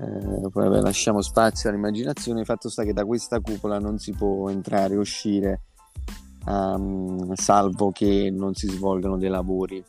Eh, 0.00 0.48
poi 0.50 0.80
lasciamo 0.80 1.22
spazio 1.22 1.70
all'immaginazione. 1.70 2.40
Il 2.40 2.46
fatto 2.46 2.68
sta 2.68 2.84
che 2.84 2.92
da 2.92 3.04
questa 3.04 3.40
cupola 3.40 3.78
non 3.78 3.98
si 3.98 4.12
può 4.12 4.48
entrare 4.50 4.96
uscire, 4.96 5.62
um, 6.48 7.34
salvo 7.34 7.90
che 7.90 8.30
non 8.30 8.54
si 8.54 8.68
svolgano 8.68 9.18
dei 9.18 9.28
lavori 9.28 9.84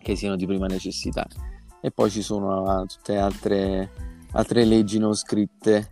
che 0.00 0.16
siano 0.16 0.36
di 0.36 0.46
prima 0.46 0.66
necessità. 0.66 1.26
E 1.80 1.90
poi 1.90 2.10
ci 2.10 2.22
sono 2.22 2.62
uh, 2.62 2.86
tutte 2.86 3.16
altre, 3.16 3.90
altre 4.32 4.64
leggi 4.64 4.98
non 4.98 5.14
scritte 5.14 5.88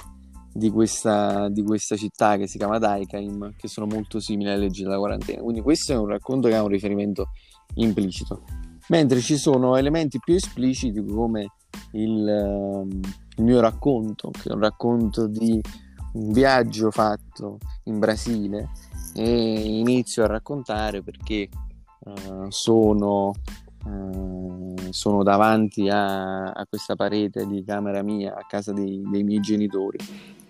di 0.53 0.71
questa, 0.71 1.49
di 1.49 1.63
questa 1.63 1.97
città 1.97 2.37
che 2.37 2.47
si 2.47 2.59
chiama 2.59 2.79
Daikaim, 2.79 3.55
che 3.57 3.69
sono 3.69 3.87
molto 3.87 4.21
simili 4.21 4.51
alle 4.51 4.61
leggi 4.61 4.83
della 4.83 4.99
quarantena. 4.99 5.43
Quindi 5.43 5.61
questo 5.61 5.93
è 5.93 5.97
un 5.97 6.07
racconto 6.07 6.49
che 6.49 6.55
ha 6.55 6.63
un 6.63 6.69
riferimento 6.69 7.29
implicito. 7.75 8.43
Mentre 8.89 9.21
ci 9.21 9.37
sono 9.37 9.77
elementi 9.77 10.19
più 10.19 10.35
espliciti 10.35 11.05
come 11.05 11.53
il, 11.93 12.27
ehm, 12.27 13.01
il 13.37 13.45
mio 13.45 13.61
racconto, 13.61 14.31
che 14.31 14.49
è 14.49 14.53
un 14.53 14.61
racconto 14.61 15.27
di 15.27 15.61
un 16.13 16.33
viaggio 16.33 16.91
fatto 16.91 17.59
in 17.85 17.99
Brasile 17.99 18.71
e 19.17 19.79
inizio 19.79 20.25
a 20.25 20.27
raccontare 20.27 21.03
perché 21.03 21.49
uh, 22.01 22.51
sono, 22.51 23.33
uh, 23.85 24.75
sono, 24.91 25.23
davanti 25.23 25.89
a, 25.89 26.51
a, 26.51 26.67
questa 26.67 26.97
parete 26.97 27.47
di 27.47 27.65
camera 27.65 28.03
mia 28.03 28.35
a 28.35 28.45
casa 28.47 28.75
dei, 28.75 29.03
dei 29.11 29.23
miei 29.23 29.41
genitori 29.41 29.99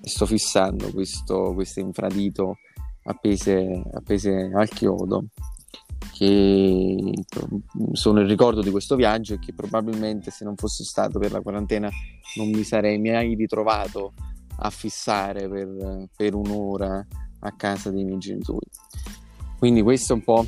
sto 0.01 0.27
fissando 0.27 0.91
questo, 0.91 1.53
questo 1.55 1.79
infradito 1.79 2.59
appese, 3.05 3.83
appese 3.93 4.51
al 4.53 4.69
chiodo 4.69 5.27
che 6.13 7.13
sono 7.93 8.21
il 8.21 8.27
ricordo 8.27 8.63
di 8.63 8.71
questo 8.71 8.97
viaggio 8.97 9.35
e 9.35 9.39
che 9.39 9.55
probabilmente 9.55 10.31
se 10.31 10.45
non 10.45 10.57
fosse 10.57 10.83
stato 10.83 11.21
per 11.21 11.31
la 11.31 11.41
quarantena 11.41 11.89
non 12.37 12.51
mi 12.51 12.65
sarei 12.65 12.99
mai 12.99 13.35
ritrovato 13.35 14.13
a 14.59 14.71
fissare 14.71 15.49
per, 15.49 16.09
per 16.17 16.35
un'ora 16.35 17.07
a 17.49 17.55
casa 17.57 17.91
dei 17.91 18.05
miei 18.05 18.19
genitori. 18.19 18.67
Quindi 19.59 19.83
questo 19.83 20.13
è 20.13 20.17
un 20.17 20.23
po' 20.23 20.47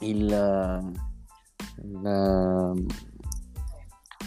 il, 0.00 0.92
il 1.82 2.86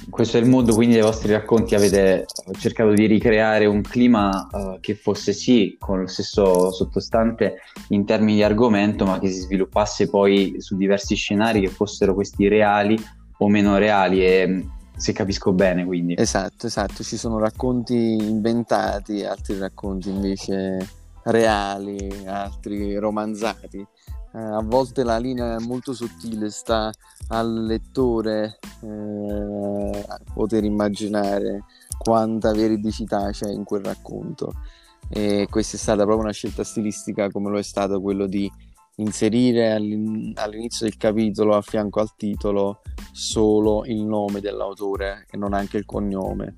questo 0.10 0.38
è 0.38 0.42
il 0.42 0.50
modo 0.50 0.74
quindi 0.74 0.96
dei 0.96 1.04
vostri 1.04 1.32
racconti. 1.32 1.76
Avete 1.76 2.26
cercato 2.58 2.92
di 2.92 3.06
ricreare 3.06 3.66
un 3.66 3.82
clima 3.82 4.48
uh, 4.52 4.80
che 4.80 4.96
fosse 4.96 5.34
sì 5.34 5.76
con 5.80 6.02
lo 6.02 6.08
stesso 6.08 6.72
sottostante 6.72 7.60
in 7.90 8.06
termini 8.06 8.36
di 8.36 8.44
argomento 8.44 9.06
ma 9.06 9.20
che 9.20 9.30
si 9.30 9.42
sviluppasse 9.42 10.10
poi 10.10 10.56
su 10.58 10.76
diversi 10.76 11.16
scenari 11.16 11.62
che 11.62 11.70
fossero 11.70 12.14
questi 12.14 12.48
reali 12.48 12.98
o 13.38 13.48
meno 13.48 13.78
reali 13.78 14.24
e 14.24 14.66
se 14.96 15.14
capisco 15.14 15.52
bene 15.54 15.86
quindi. 15.86 16.16
Esatto 16.18 16.68
esatto. 16.68 17.04
Ci 17.04 17.18
sono 17.18 17.38
racconti 17.38 17.96
inventati 17.96 19.24
altri 19.24 19.58
racconti 19.58 20.10
invece 20.10 21.00
reali 21.24 22.26
altri 22.26 22.98
romanzati 22.98 23.88
eh, 24.34 24.40
a 24.40 24.62
volte 24.62 25.04
la 25.04 25.18
linea 25.18 25.58
è 25.58 25.60
molto 25.60 25.94
sottile, 25.94 26.50
sta 26.50 26.90
al 27.28 27.66
lettore 27.66 28.60
eh, 28.82 30.06
poter 30.34 30.64
immaginare 30.64 31.66
quanta 31.98 32.54
veridicità 32.54 33.30
c'è 33.32 33.50
in 33.50 33.66
quel 33.66 33.84
racconto. 33.84 34.54
E 35.10 35.48
questa 35.50 35.76
è 35.76 35.80
stata 35.80 36.04
proprio 36.04 36.24
una 36.24 36.32
scelta 36.32 36.64
stilistica, 36.64 37.30
come 37.30 37.50
lo 37.50 37.58
è 37.58 37.64
stato 37.64 38.00
quello 38.00 38.26
di 38.26 38.50
inserire 39.02 39.72
all'in- 39.72 40.34
all'inizio 40.36 40.86
del 40.86 40.98
capitolo 40.98 41.56
a 41.56 41.62
fianco 41.62 42.00
al 42.00 42.16
titolo 42.16 42.82
solo 43.12 43.84
il 43.86 44.04
nome 44.04 44.40
dell'autore 44.40 45.26
e 45.30 45.38
non 45.38 45.54
anche 45.54 45.78
il 45.78 45.86
cognome, 45.86 46.56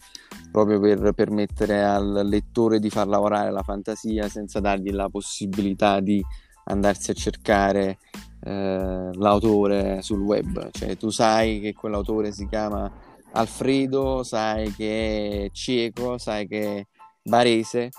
proprio 0.52 0.80
per 0.80 1.14
permettere 1.14 1.84
al 1.84 2.22
lettore 2.26 2.80
di 2.80 2.90
far 2.90 3.08
lavorare 3.08 3.52
la 3.52 3.64
fantasia 3.64 4.28
senza 4.28 4.60
dargli 4.60 4.92
la 4.92 5.10
possibilità 5.10 6.00
di 6.00 6.24
andarsi 6.66 7.12
a 7.12 7.14
cercare 7.14 7.98
eh, 8.44 9.10
l'autore 9.14 10.02
sul 10.02 10.22
web, 10.22 10.70
cioè 10.72 10.98
tu 10.98 11.10
sai 11.10 11.60
che 11.60 11.74
quell'autore 11.74 12.32
si 12.32 12.48
chiama 12.48 12.92
Alfredo, 13.34 14.24
sai 14.24 14.72
che 14.74 15.46
è 15.46 15.50
cieco, 15.52 16.18
sai 16.18 16.48
che 16.48 16.78
è 16.78 16.86
barese, 17.24 17.90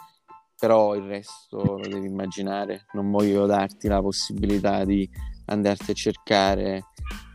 però 0.65 0.95
il 0.95 1.03
resto 1.03 1.59
lo 1.59 1.87
devi 1.87 2.07
immaginare, 2.07 2.87
non 2.93 3.11
voglio 3.11 3.45
darti 3.45 3.87
la 3.87 4.01
possibilità 4.01 4.83
di 4.87 5.07
andarti 5.47 5.91
a 5.91 5.95
cercare 5.95 6.85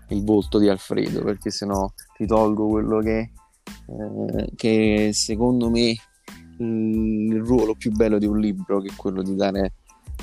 il 0.07 0.23
volto 0.23 0.57
di 0.57 0.67
Alfredo 0.67 1.21
perché 1.21 1.51
sennò 1.51 1.87
ti 2.17 2.25
tolgo 2.25 2.67
quello 2.67 2.97
che, 3.01 3.31
eh, 3.85 4.49
che 4.55 5.11
secondo 5.13 5.69
me 5.69 5.95
il 6.57 7.39
ruolo 7.43 7.75
più 7.75 7.91
bello 7.91 8.17
di 8.17 8.25
un 8.25 8.39
libro 8.39 8.79
che 8.79 8.89
è 8.91 8.95
quello 8.95 9.21
di 9.21 9.35
dare 9.35 9.73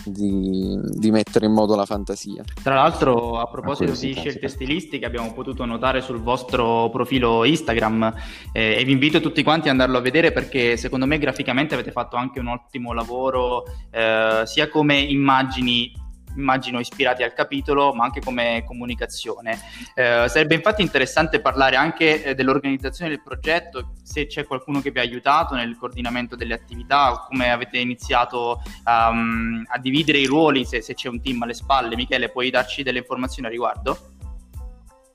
di, 0.07 0.79
di, 0.83 1.11
mettere 1.11 1.47
in 1.47 1.53
modo 1.53 1.75
la 1.75 1.85
fantasia. 1.85 2.45
Tra 2.63 2.75
l'altro, 2.75 3.39
a 3.39 3.47
proposito 3.47 3.93
di 3.93 4.13
scelte 4.15 4.49
stilistiche, 4.49 5.07
abbiamo 5.07 5.33
potuto 5.33 5.65
notare 5.65 6.01
sul 6.01 6.21
vostro 6.21 6.89
profilo 6.91 7.45
Instagram 7.45 8.15
eh, 8.53 8.77
e 8.79 8.85
vi 8.85 8.93
invito 8.93 9.21
tutti 9.21 9.43
quanti 9.43 9.69
ad 9.69 9.75
andarlo 9.75 9.99
a 9.99 10.01
vedere 10.01 10.33
perché 10.33 10.77
secondo 10.77 11.07
me 11.07 11.19
graficamente 11.19 11.75
avete 11.75 11.93
fatto 11.93 12.17
anche 12.17 12.41
un 12.41 12.49
ottimo 12.49 12.93
lavoro, 12.93 13.65
eh, 13.91 14.43
sia 14.45 14.69
come 14.69 14.99
immagini 14.99 16.05
immagino 16.37 16.79
ispirati 16.79 17.23
al 17.23 17.33
capitolo, 17.33 17.93
ma 17.93 18.05
anche 18.05 18.21
come 18.21 18.63
comunicazione. 18.67 19.59
Eh, 19.95 20.27
sarebbe 20.29 20.55
infatti 20.55 20.83
interessante 20.83 21.41
parlare 21.41 21.77
anche 21.77 22.23
eh, 22.23 22.35
dell'organizzazione 22.35 23.11
del 23.11 23.23
progetto, 23.23 23.93
se 24.03 24.27
c'è 24.27 24.45
qualcuno 24.45 24.81
che 24.81 24.91
vi 24.91 24.99
ha 24.99 25.03
aiutato 25.03 25.55
nel 25.55 25.77
coordinamento 25.77 26.37
delle 26.37 26.55
attività, 26.55 27.25
come 27.29 27.51
avete 27.51 27.79
iniziato 27.79 28.63
um, 28.85 29.65
a 29.67 29.79
dividere 29.79 30.19
i 30.19 30.27
ruoli, 30.27 30.65
se, 30.65 30.81
se 30.81 30.95
c'è 30.95 31.09
un 31.09 31.21
team 31.21 31.43
alle 31.43 31.55
spalle. 31.55 31.97
Michele, 31.97 32.31
puoi 32.31 32.51
darci 32.51 32.83
delle 32.83 32.99
informazioni 32.99 33.49
a 33.49 33.51
riguardo? 33.51 33.99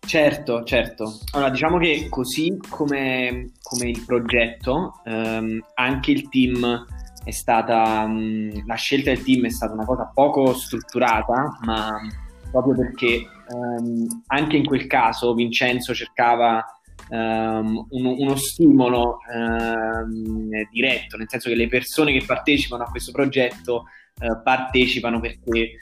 Certo, 0.05 0.63
certo. 0.63 1.19
Allora, 1.31 1.49
diciamo 1.49 1.77
che 1.77 2.07
così 2.09 2.57
come, 2.67 3.51
come 3.61 3.89
il 3.89 4.03
progetto, 4.05 4.99
ehm, 5.05 5.63
anche 5.75 6.11
il 6.11 6.27
team 6.27 6.85
è 7.23 7.31
stata 7.31 8.05
mh, 8.05 8.65
la 8.65 8.75
scelta 8.75 9.11
del 9.11 9.23
team 9.23 9.45
è 9.45 9.49
stata 9.49 9.73
una 9.73 9.85
cosa 9.85 10.11
poco 10.13 10.53
strutturata, 10.53 11.59
ma 11.61 11.99
proprio 12.49 12.75
perché 12.75 13.25
um, 13.49 14.05
anche 14.27 14.57
in 14.57 14.65
quel 14.65 14.87
caso 14.87 15.33
Vincenzo 15.33 15.93
cercava 15.93 16.63
um, 17.09 17.85
uno, 17.89 18.15
uno, 18.17 18.35
stimolo 18.35 19.19
um, 19.33 20.49
diretto, 20.71 21.17
nel 21.17 21.29
senso 21.29 21.49
che 21.49 21.55
le 21.55 21.67
persone 21.67 22.11
che 22.11 22.25
partecipano 22.25 22.83
a 22.83 22.89
questo 22.89 23.11
progetto 23.11 23.85
uh, 24.19 24.41
partecipano 24.43 25.19
perché 25.19 25.77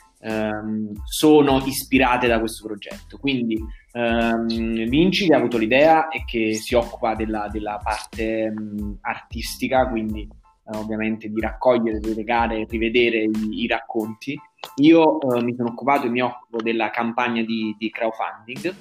sono 1.06 1.64
ispirate 1.64 2.28
da 2.28 2.40
questo 2.40 2.68
progetto. 2.68 3.18
Quindi 3.18 3.58
Vinci 3.94 5.26
che 5.26 5.34
ha 5.34 5.38
avuto 5.38 5.58
l'idea 5.58 6.10
e 6.10 6.26
che 6.26 6.56
si 6.56 6.76
occupa 6.76 7.16
della, 7.16 7.48
della 7.50 7.80
parte 7.82 8.54
artistica, 9.00 9.88
quindi 9.88 10.28
eh, 10.28 10.39
ovviamente 10.74 11.30
di 11.30 11.40
raccogliere, 11.40 12.00
delegare 12.00 12.60
e 12.60 12.68
rivedere 12.70 13.24
i, 13.24 13.64
i, 13.64 13.68
racconti. 13.68 14.40
Io 14.78 15.20
eh, 15.22 15.42
mi 15.44 15.56
sono 15.56 15.70
occupato 15.70 16.06
e 16.06 16.10
mi 16.10 16.22
occupo 16.22 16.62
della 16.62 16.90
campagna 16.90 17.42
di, 17.44 17.76
di 17.78 17.90
crowdfunding. 17.90 18.76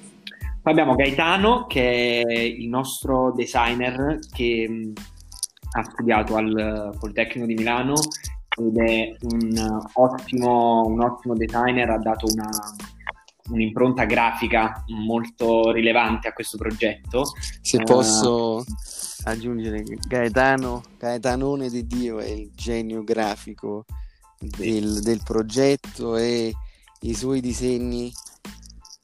Poi 0.63 0.73
abbiamo 0.73 0.95
Gaetano, 0.95 1.67
che 1.67 2.23
è 2.23 2.33
il 2.33 2.69
nostro 2.69 3.33
designer 3.33 4.19
che 4.33 4.67
mh, 4.69 4.75
mm, 4.75 4.93
ha 5.73 5.83
studiato 5.85 6.37
al 6.37 6.97
Politecnico 6.99 7.47
di 7.47 7.55
Milano 7.55 7.95
ed 8.59 8.77
è 8.77 9.17
un 9.23 9.81
ottimo, 9.95 10.83
un 10.87 11.01
ottimo 11.01 11.35
designer, 11.35 11.91
ha 11.91 11.99
dato 11.99 12.27
una, 12.27 12.49
un'impronta 13.51 14.05
grafica 14.05 14.85
molto 14.89 15.71
rilevante 15.71 16.29
a 16.29 16.33
questo 16.33 16.57
progetto. 16.57 17.25
Se 17.61 17.83
posso 17.83 18.57
uh, 18.57 18.65
aggiungere 19.25 19.83
che 19.83 19.99
Gaetano, 20.07 20.83
Gaetanone 20.99 21.69
di 21.69 21.87
Dio 21.87 22.19
è 22.19 22.29
il 22.29 22.51
genio 22.55 23.03
grafico 23.05 23.85
del, 24.39 25.01
del 25.01 25.21
progetto 25.25 26.17
e 26.17 26.53
i 27.01 27.15
suoi 27.15 27.41
disegni 27.41 28.13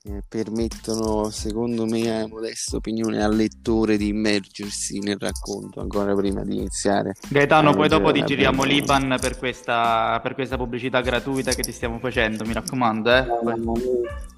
eh, 0.07 0.23
permettono, 0.29 1.31
secondo 1.31 1.87
me, 1.87 2.21
a 2.21 2.29
modesta 2.29 2.77
opinione, 2.77 3.23
al 3.23 3.35
lettore 3.35 3.97
di 3.97 4.09
immergersi 4.09 4.99
nel 4.99 5.17
racconto 5.19 5.81
ancora 5.81 6.15
prima 6.15 6.45
di 6.45 6.57
iniziare. 6.57 7.15
Gaetano, 7.29 7.75
poi 7.75 7.89
dopo 7.89 8.13
ti 8.13 8.23
giriamo 8.23 8.63
beh, 8.63 8.69
l'Iban 8.69 9.17
per 9.19 9.39
questa, 9.39 10.21
per 10.23 10.35
questa 10.35 10.59
pubblicità 10.59 11.01
gratuita 11.01 11.53
che 11.53 11.63
ti 11.63 11.73
stiamo 11.73 11.99
facendo, 11.99 12.45
mi 12.45 12.53
raccomando. 12.53 13.15
Eh. 13.15 13.25
Lui 13.25 13.53
in 13.53 13.55
realtà 13.55 14.34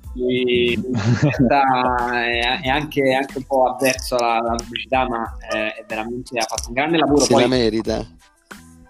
è, 2.20 2.60
è 2.62 2.68
anche, 2.68 3.14
anche 3.14 3.38
un 3.38 3.44
po' 3.44 3.70
avverso 3.70 4.16
alla, 4.16 4.54
pubblicità, 4.56 5.08
ma 5.08 5.36
eh, 5.52 5.74
è 5.74 5.84
veramente, 5.86 6.38
ha 6.38 6.46
fatto 6.46 6.68
un 6.68 6.74
grande 6.74 6.98
lavoro. 6.98 7.20
Se 7.20 7.32
Poi, 7.32 7.42
la 7.42 7.48
merita. 7.48 8.06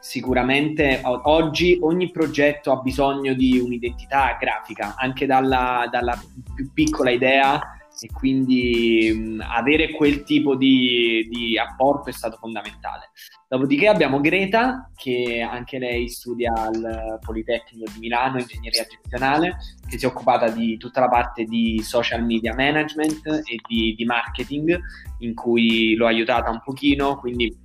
sicuramente 0.00 1.00
oggi 1.04 1.78
ogni 1.83 2.11
progetto 2.11 2.73
ha 2.73 2.80
bisogno 2.80 3.35
di 3.35 3.59
un'identità 3.59 4.37
grafica, 4.40 4.95
anche 4.97 5.26
dalla, 5.26 5.88
dalla 5.90 6.21
più 6.54 6.71
piccola 6.73 7.11
idea 7.11 7.61
e 7.99 8.09
quindi 8.12 9.11
mh, 9.12 9.45
avere 9.49 9.90
quel 9.92 10.23
tipo 10.23 10.54
di, 10.54 11.26
di 11.30 11.59
apporto 11.59 12.11
è 12.11 12.12
stato 12.12 12.37
fondamentale. 12.37 13.11
Dopodiché 13.49 13.87
abbiamo 13.87 14.21
Greta, 14.21 14.91
che 14.97 15.41
anche 15.41 15.79
lei 15.79 16.09
studia 16.09 16.53
al 16.53 17.19
Politecnico 17.21 17.88
di 17.93 18.00
Milano, 18.00 18.41
ingegneria 18.41 18.85
gestionale, 18.85 19.57
che 19.88 19.99
si 19.99 20.05
è 20.05 20.09
occupata 20.09 20.49
di 20.50 20.76
tutta 20.79 20.99
la 20.99 21.09
parte 21.09 21.45
di 21.45 21.81
social 21.81 22.25
media 22.25 22.55
management 22.55 23.25
e 23.25 23.61
di, 23.69 23.95
di 23.97 24.05
marketing, 24.05 24.76
in 25.21 25.35
cui 25.35 25.95
l'ho 25.95 26.07
aiutata 26.07 26.50
un 26.50 26.61
pochino, 26.65 27.19
quindi 27.19 27.57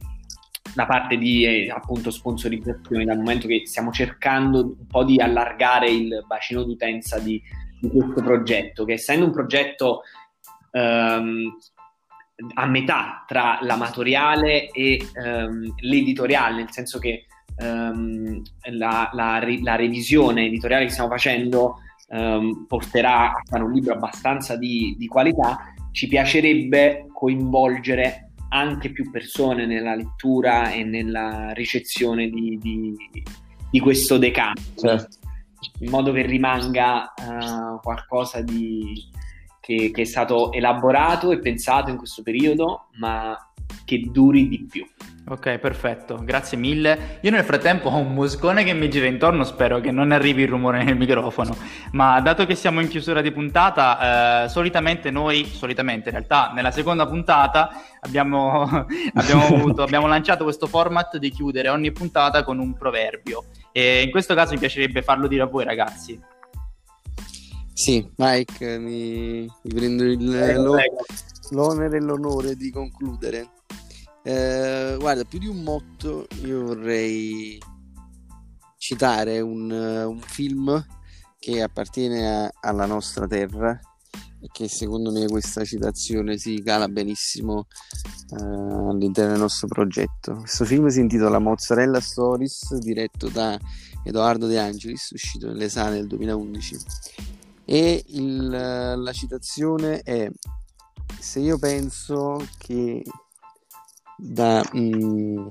la 0.76 0.86
parte 0.86 1.18
di 1.18 1.46
eh, 1.46 1.72
appunto 1.72 2.12
sponsorizzazione 2.12 3.04
dal 3.04 3.18
momento 3.18 3.48
che 3.48 3.64
stiamo 3.66 3.92
cercando 3.92 4.60
un 4.60 4.88
po' 4.88 5.04
di 5.04 5.20
allargare 5.20 5.90
il 5.90 6.24
bacino 6.28 6.64
d'utenza 6.64 7.20
di, 7.20 7.42
di 7.80 7.90
questo 7.90 8.22
progetto 8.22 8.86
che 8.86 8.94
essendo 8.94 9.26
un 9.26 9.32
progetto 9.32 10.04
ehm, 10.72 11.58
a 12.54 12.66
metà 12.66 13.24
tra 13.28 13.60
l'amatoriale 13.62 14.70
e 14.70 15.00
ehm, 15.14 15.74
l'editoriale 15.82 16.58
nel 16.58 16.72
senso 16.72 17.00
che 17.00 17.26
ehm, 17.58 18.42
la, 18.72 19.10
la 19.14 19.44
la 19.62 19.76
revisione 19.76 20.46
editoriale 20.46 20.86
che 20.86 20.92
stiamo 20.92 21.10
facendo 21.10 21.80
ehm, 22.10 22.66
porterà 22.68 23.32
a 23.32 23.42
fare 23.44 23.64
un 23.64 23.72
libro 23.72 23.94
abbastanza 23.94 24.56
di, 24.56 24.96
di 24.98 25.08
qualità 25.08 25.74
ci 25.92 26.08
piacerebbe 26.08 27.08
coinvolgere 27.14 28.32
anche 28.50 28.92
più 28.92 29.10
persone 29.12 29.66
nella 29.66 29.96
lettura 29.96 30.72
e 30.72 30.84
nella 30.84 31.52
ricezione 31.54 32.30
di, 32.30 32.58
di- 32.62 32.96
di 33.70 33.80
questo 33.80 34.18
decano, 34.18 34.54
Certo. 34.76 35.18
in 35.80 35.90
modo 35.90 36.12
che 36.12 36.24
rimanga 36.24 37.14
eh, 37.14 37.80
qualcosa 37.82 38.42
di, 38.42 39.10
che, 39.72 39.92
che 39.92 40.02
è 40.02 40.06
stato 40.06 40.52
elaborato 40.52 41.32
e 41.32 41.40
pensato 41.40 41.90
in 41.90 41.98
questo 41.98 42.22
periodo, 42.24 42.88
ma 42.98 43.38
che 43.86 44.10
duri 44.12 44.50
di 44.50 44.66
più. 44.70 44.86
Ok, 45.28 45.60
perfetto, 45.60 46.20
grazie 46.22 46.58
mille. 46.58 47.20
Io 47.22 47.32
nel 47.32 47.46
frattempo 47.46 47.88
ho 47.88 47.98
un 47.98 48.14
moscone 48.14 48.66
che 48.66 48.74
mi 48.74 48.90
gira 48.90 49.06
intorno, 49.06 49.46
spero 49.46 49.80
che 49.80 49.92
non 49.92 50.12
arrivi 50.12 50.42
il 50.42 50.50
rumore 50.50 50.84
nel 50.84 50.98
microfono. 50.98 51.56
Ma 51.92 52.20
dato 52.20 52.46
che 52.46 52.56
siamo 52.56 52.82
in 52.82 52.90
chiusura 52.90 53.22
di 53.22 53.32
puntata, 53.32 54.44
eh, 54.44 54.50
solitamente 54.50 55.10
noi, 55.10 55.46
solitamente 55.46 56.10
in 56.10 56.16
realtà 56.16 56.52
nella 56.54 56.72
seconda 56.72 57.06
puntata 57.06 57.70
abbiamo, 58.02 58.64
abbiamo, 59.14 59.46
avuto- 59.56 59.84
abbiamo 59.84 60.08
lanciato 60.08 60.44
questo 60.44 60.68
format 60.68 61.16
di 61.18 61.30
chiudere 61.30 61.70
ogni 61.70 61.94
puntata 61.94 62.44
con 62.44 62.60
un 62.60 62.74
proverbio. 62.74 63.46
E 63.72 64.02
in 64.02 64.12
questo 64.12 64.34
caso 64.34 64.54
mi 64.54 64.60
piacerebbe 64.60 65.02
farlo 65.02 65.28
dire 65.28 65.44
a 65.44 65.48
voi 65.48 65.64
ragazzi. 65.64 66.20
Sì, 67.74 68.08
Mike, 68.18 68.78
mi, 68.78 69.42
mi 69.42 69.74
prendo 69.74 70.04
il- 70.04 70.30
Prego, 70.30 70.62
lo- 70.64 70.72
prego. 70.74 70.98
l'onere 71.52 71.98
e 71.98 72.02
l'onore 72.02 72.56
di 72.56 72.70
concludere. 72.72 73.50
Eh, 74.24 74.96
guarda, 75.00 75.24
più 75.24 75.40
di 75.40 75.48
un 75.48 75.64
motto, 75.64 76.28
io 76.44 76.64
vorrei 76.66 77.58
citare 78.78 79.40
un, 79.40 79.72
eh, 79.72 80.04
un 80.04 80.20
film 80.20 80.86
che 81.40 81.62
appartiene 81.64 82.28
a- 82.46 82.52
alla 82.62 82.86
nostra 82.86 83.26
terra 83.26 83.80
e 84.44 84.48
che 84.52 84.68
secondo 84.68 85.12
me 85.12 85.28
questa 85.28 85.64
citazione 85.64 86.38
si 86.38 86.62
cala 86.64 86.88
benissimo 86.88 87.68
eh, 88.34 88.44
all'interno 88.44 89.32
del 89.32 89.40
nostro 89.42 89.68
progetto. 89.68 90.36
Questo 90.36 90.66
film 90.66 90.88
si 90.88 91.00
intitola 91.00 91.40
Mozzarella 91.40 92.00
Stories, 92.00 92.76
diretto 92.78 93.28
da 93.30 93.58
Edoardo 94.04 94.46
De 94.48 94.60
Angelis, 94.60 95.10
uscito 95.12 95.48
nelle 95.48 95.68
sale 95.70 95.96
nel 95.96 96.08
2011. 96.08 96.78
E 97.74 98.04
il- 98.08 98.50
la 98.50 99.14
citazione 99.14 100.02
è: 100.02 100.30
Se 101.20 101.40
io 101.40 101.58
penso 101.58 102.46
che 102.58 103.02
da. 104.18 104.62
mm, 104.76 105.48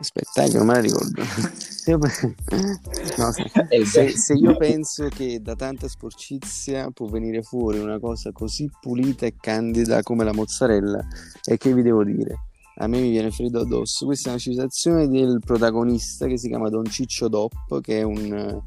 aspetta, 0.00 0.42
eh, 0.42 0.50
che 0.50 0.56
non 0.56 0.66
me 0.66 0.74
la 0.74 0.80
ricordo. 0.80 1.22
Se 1.80 1.92
io, 1.92 1.98
no, 1.98 3.32
Eh, 3.68 3.86
se- 3.86 4.10
se 4.18 4.34
io 4.34 4.56
penso 4.56 5.06
che 5.08 5.40
da 5.40 5.54
tanta 5.54 5.86
sporcizia 5.88 6.90
può 6.90 7.06
venire 7.06 7.42
fuori 7.42 7.78
una 7.78 7.98
cosa 8.00 8.32
così 8.32 8.68
pulita 8.80 9.24
e 9.24 9.34
candida 9.40 10.02
come 10.02 10.24
la 10.24 10.32
mozzarella, 10.34 10.98
e 11.44 11.56
che 11.56 11.72
vi 11.72 11.82
devo 11.82 12.02
dire? 12.04 12.34
A 12.78 12.86
me 12.88 13.00
mi 13.00 13.08
viene 13.10 13.30
freddo 13.30 13.60
addosso. 13.60 14.04
Questa 14.04 14.28
è 14.28 14.32
una 14.32 14.40
citazione 14.40 15.08
del 15.08 15.38
protagonista 15.44 16.26
che 16.26 16.36
si 16.36 16.48
chiama 16.48 16.68
Don 16.70 16.84
Ciccio 16.86 17.28
Dop, 17.28 17.80
che 17.80 18.00
è 18.00 18.02
un, 18.02 18.60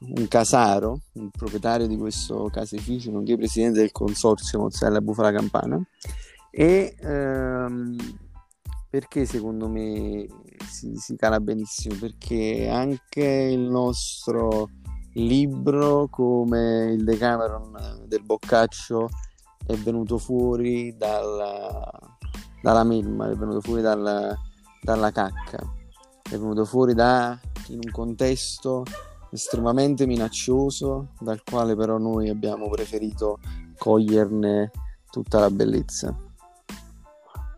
un 0.00 0.28
casaro, 0.28 1.00
un 1.14 1.30
proprietario 1.30 1.86
di 1.86 1.96
questo 1.96 2.48
caseificio, 2.50 3.10
nonché 3.10 3.36
presidente 3.36 3.80
del 3.80 3.92
consorzio 3.92 4.60
Mozzarella 4.60 5.00
Bufala 5.00 5.32
Campana. 5.32 5.80
E 6.50 6.94
ehm, 6.98 7.96
perché 8.88 9.24
secondo 9.24 9.68
me 9.68 10.26
si, 10.68 10.96
si 10.96 11.16
cala 11.16 11.38
benissimo? 11.38 11.96
Perché 12.00 12.68
anche 12.68 13.24
il 13.24 13.60
nostro 13.60 14.70
libro, 15.14 16.08
come 16.08 16.92
il 16.92 17.04
Decameron 17.04 18.04
del 18.06 18.22
Boccaccio, 18.22 19.08
è 19.66 19.74
venuto 19.74 20.18
fuori 20.18 20.96
dalla, 20.96 21.88
dalla 22.62 22.84
melma, 22.84 23.30
è 23.30 23.34
venuto 23.34 23.60
fuori 23.60 23.82
dalla, 23.82 24.34
dalla 24.82 25.10
cacca, 25.12 25.58
è 26.22 26.36
venuto 26.36 26.64
fuori 26.64 26.94
da 26.94 27.38
in 27.68 27.80
un 27.84 27.90
contesto 27.92 28.84
estremamente 29.30 30.06
minaccioso, 30.06 31.12
dal 31.20 31.42
quale 31.42 31.76
però 31.76 31.98
noi 31.98 32.28
abbiamo 32.28 32.68
preferito 32.68 33.38
coglierne 33.78 34.70
tutta 35.10 35.40
la 35.40 35.50
bellezza. 35.50 36.14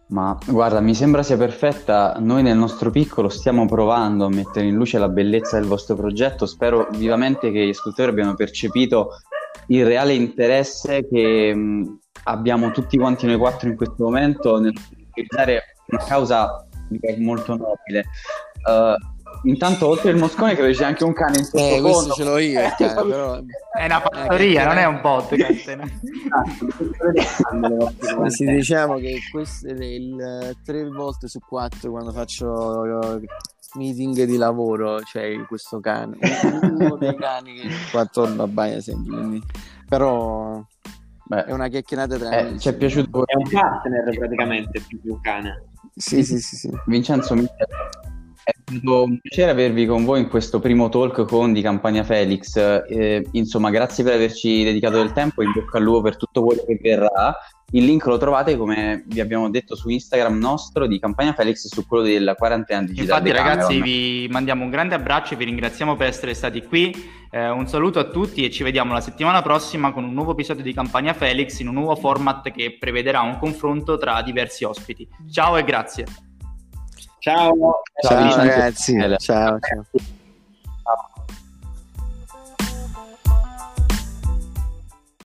Ma 0.08 0.38
guarda, 0.46 0.80
mi 0.80 0.94
sembra 0.94 1.22
sia 1.22 1.38
perfetta. 1.38 2.16
Noi 2.18 2.42
nel 2.42 2.56
nostro 2.56 2.90
piccolo 2.90 3.30
stiamo 3.30 3.64
provando 3.66 4.26
a 4.26 4.28
mettere 4.28 4.66
in 4.66 4.74
luce 4.74 4.98
la 4.98 5.08
bellezza 5.08 5.58
del 5.58 5.66
vostro 5.66 5.96
progetto. 5.96 6.44
Spero 6.44 6.88
vivamente 6.92 7.50
che 7.50 7.64
gli 7.64 7.70
ascoltatori 7.70 8.11
abbiano 8.11 8.35
percepito 8.35 9.12
il 9.68 9.87
reale 9.87 10.12
interesse 10.12 11.08
che 11.08 11.54
mh, 11.54 11.98
abbiamo 12.24 12.72
tutti 12.72 12.98
quanti 12.98 13.26
noi 13.26 13.38
quattro 13.38 13.70
in 13.70 13.76
questo 13.76 14.04
momento 14.04 14.58
nel 14.58 14.74
utilizzare 15.12 15.62
una 15.87 16.04
causa 16.04 16.66
molto 17.18 17.56
nobile. 17.56 18.04
Eh, 18.68 18.96
intanto, 19.44 19.88
oltre 19.88 20.11
il 20.11 20.16
moscone, 20.16 20.55
credo 20.55 20.72
sia 20.74 20.87
anche 20.87 21.05
un 21.05 21.12
cane 21.12 21.38
in 21.38 21.42
Eh, 21.42 21.46
sottofondo. 21.46 21.83
questo 21.83 22.12
ce 22.14 22.24
l'ho 22.24 22.38
io, 22.38 22.61
il 22.62 22.74
cane, 22.76 23.09
però 23.09 23.40
È 23.72 23.85
una 23.85 24.00
fattoria, 24.00 24.66
non 24.66 24.76
è 24.78 24.85
un 24.87 25.00
podcast. 25.00 25.68
Esatto, 27.14 28.28
Sì, 28.28 28.44
diciamo 28.46 28.96
che 28.96 29.18
questo 29.31 29.68
è 29.68 29.72
il 29.72 30.57
tre 30.64 30.85
volte 30.88 31.28
su 31.28 31.38
quattro 31.40 31.90
quando 31.90 32.12
faccio 32.12 32.85
eh, 33.16 33.20
meeting 33.74 34.24
di 34.24 34.37
lavoro 34.37 34.96
c'è 35.00 35.35
questo 35.46 35.81
cane, 35.81 36.16
uno 36.62 36.96
dei 36.96 37.16
cani 37.16 37.55
che 37.55 37.68
qua 37.90 38.02
attorno 38.02 38.42
abbaia 38.42 38.81
sempre, 38.81 39.14
quindi- 39.16 39.42
però 39.88 40.62
Beh, 41.24 41.44
è 41.44 41.52
una 41.52 41.68
chiacchierata 41.68 42.18
tra 42.18 42.31
eh, 42.38 42.59
ci 42.59 42.68
è 42.68 42.74
piaciuto 42.76 43.24
È 43.26 43.35
un 43.37 43.48
partner 43.48 44.16
praticamente 44.18 44.81
più 44.87 45.00
che 45.00 45.11
un 45.11 45.20
cane. 45.20 45.64
Sì, 45.94 46.24
sì, 46.24 46.38
sì, 46.38 46.57
sì. 46.57 46.70
Vincenzo, 46.87 47.35
mi- 47.35 47.46
stato 48.78 49.02
un 49.04 49.18
piacere 49.18 49.50
avervi 49.50 49.87
con 49.87 50.04
voi 50.04 50.20
in 50.20 50.28
questo 50.28 50.61
primo 50.61 50.88
talk 50.88 51.24
con 51.24 51.52
di 51.52 51.62
Campagna 51.62 52.04
Felix. 52.04 52.56
Eh, 52.56 53.26
insomma, 53.32 53.70
grazie 53.70 54.04
per 54.04 54.14
averci 54.14 54.64
dedicato 54.64 54.96
del 54.96 55.12
tempo, 55.12 55.42
in 55.42 55.52
bocca 55.52 55.78
al 55.78 55.85
lupo 55.85 56.02
per 56.02 56.16
tutto 56.16 56.44
quello 56.44 56.62
che 56.66 56.78
verrà. 56.80 57.37
Il 57.74 57.87
link 57.87 58.04
lo 58.04 58.18
trovate, 58.18 58.56
come 58.56 59.02
vi 59.06 59.20
abbiamo 59.20 59.48
detto, 59.48 59.74
su 59.74 59.88
Instagram 59.88 60.38
nostro 60.38 60.87
di 60.87 60.98
Campagna 60.98 61.32
Felix 61.32 61.64
e 61.64 61.68
su 61.68 61.87
quello 61.87 62.02
della 62.02 62.35
quarantena 62.35 62.82
digitale. 62.82 63.30
Infatti, 63.30 63.30
ragazzi, 63.30 63.80
vi 63.80 64.28
mandiamo 64.30 64.64
un 64.64 64.70
grande 64.70 64.94
abbraccio 64.94 65.32
e 65.32 65.37
vi 65.38 65.44
ringraziamo 65.46 65.96
per 65.96 66.08
essere 66.08 66.35
stati 66.35 66.62
qui. 66.62 66.94
Eh, 67.30 67.48
un 67.48 67.66
saluto 67.66 67.98
a 67.98 68.04
tutti 68.04 68.44
e 68.44 68.50
ci 68.50 68.62
vediamo 68.62 68.92
la 68.92 69.00
settimana 69.00 69.40
prossima 69.40 69.90
con 69.90 70.04
un 70.04 70.12
nuovo 70.12 70.32
episodio 70.32 70.62
di 70.62 70.74
Campagna 70.74 71.14
Felix 71.14 71.61
in 71.61 71.68
un 71.68 71.74
nuovo 71.74 71.96
format 71.96 72.50
che 72.50 72.76
prevederà 72.78 73.22
un 73.22 73.38
confronto 73.38 73.96
tra 73.96 74.20
diversi 74.20 74.64
ospiti. 74.64 75.08
Ciao 75.30 75.56
e 75.56 75.64
grazie. 75.64 76.32
Ciao. 77.22 77.54
Ciao, 78.00 78.30
Ciao 78.30 78.37
ragazzi, 78.37 78.98
ciao, 79.20 79.58
ciao. 79.61 79.87